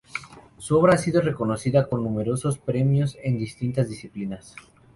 [0.57, 4.55] Su obra ha sido reconocida con numerosos premios en distintas disciplinas.